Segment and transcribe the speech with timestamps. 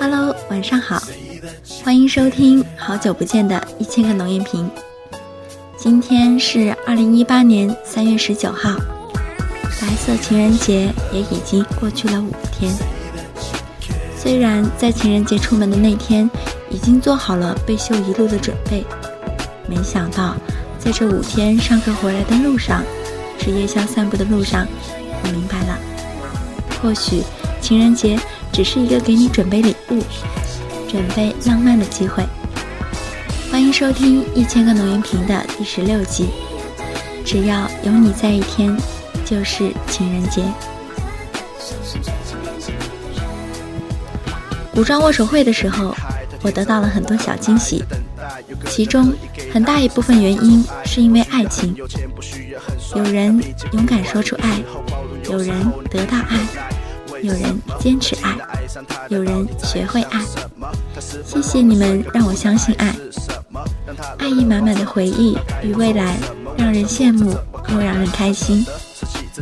[0.00, 1.00] Hello，晚上好，
[1.84, 4.68] 欢迎收听好久不见的一千个农业评。
[5.76, 8.74] 今天是二零一八年三月十九号，
[9.80, 12.74] 白色情人节也已经过去了五天。
[14.16, 16.28] 虽然在情人节出门的那天
[16.70, 18.84] 已经做好了被秀一路的准备，
[19.68, 20.34] 没想到
[20.76, 22.82] 在这五天上课回来的路上，
[23.38, 24.66] 是夜宵散步的路上，
[25.22, 25.78] 我明白了，
[26.82, 27.22] 或许
[27.62, 28.18] 情人节。
[28.52, 30.02] 只是一个给你准备礼物、
[30.86, 32.22] 准备浪漫的机会。
[33.50, 36.28] 欢迎收听一千个农园评的第十六集。
[37.24, 38.76] 只要有你在一天，
[39.24, 40.44] 就是情人节。
[44.76, 45.96] 武装握手会的时候，
[46.42, 47.82] 我得到了很多小惊喜，
[48.68, 49.14] 其中
[49.50, 51.74] 很大一部分原因是因为爱情。
[52.94, 53.42] 有人
[53.72, 54.62] 勇敢说出爱，
[55.30, 55.56] 有人
[55.90, 56.38] 得到爱。
[57.22, 58.36] 有人坚持爱，
[59.08, 60.20] 有人学会爱。
[61.24, 62.94] 谢谢你们让我相信爱，
[64.18, 66.16] 爱意满满的回忆与未来，
[66.58, 67.36] 让人羡慕
[67.68, 68.64] 又让人开心。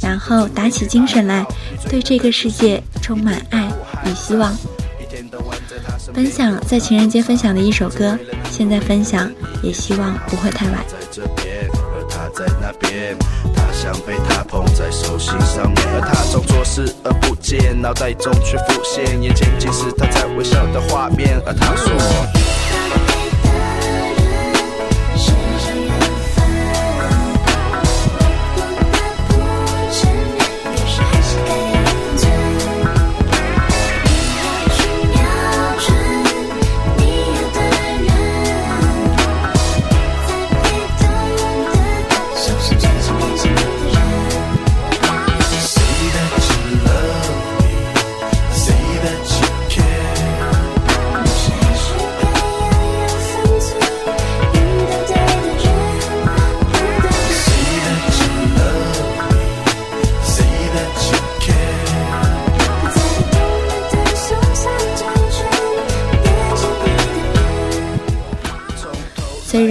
[0.00, 1.44] 然后打起精神来，
[1.88, 3.70] 对这个世界充满爱
[4.04, 4.56] 与希望。
[6.12, 8.16] 分享在情人节分享的一首歌，
[8.50, 9.30] 现在分享，
[9.62, 11.43] 也希望不会太晚。
[12.34, 13.16] 在那边，
[13.54, 22.43] 他想被他捧在手心上面，而他装作视而不见，脑袋中却浮现眼前尽是他在微笑的画面，而他说。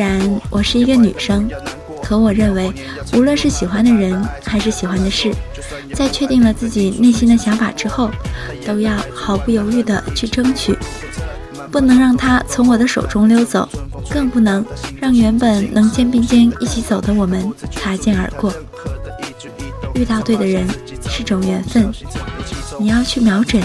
[0.04, 1.50] 然我是一个女生，
[2.04, 2.70] 可我认为，
[3.14, 5.34] 无论是喜欢的人还是喜欢的事，
[5.94, 8.12] 在确定了自己内心的想法之后，
[8.66, 10.78] 都要毫不犹豫地去争取，
[11.72, 13.68] 不能让它从我的手中溜走，
[14.10, 14.66] 更不能
[15.00, 18.54] 让原本能肩并肩一起走的我们擦肩而过。
[19.96, 20.68] 遇到对的人
[21.08, 21.90] 是种缘分，
[22.78, 23.64] 你要去瞄准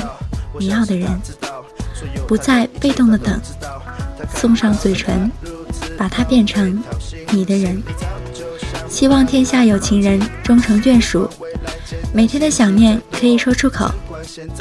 [0.61, 1.09] 你要的人，
[2.29, 3.41] 不再被动的等，
[4.37, 5.29] 送上嘴唇。
[5.99, 6.81] 把它变成
[7.33, 7.83] 你的人，
[8.89, 11.29] 希望天下有情人终成眷属，
[12.15, 13.91] 每天的想念可以说出口，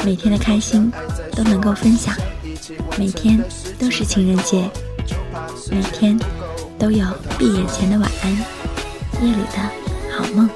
[0.04, 0.92] 每天的开心
[1.34, 2.16] 都能够分享，
[2.98, 3.42] 每天
[3.78, 4.68] 都是情人节，
[5.70, 6.20] 每天
[6.80, 7.06] 都有
[7.38, 8.32] 闭眼前的晚安，
[9.22, 9.60] 夜里的
[10.18, 10.50] 好梦。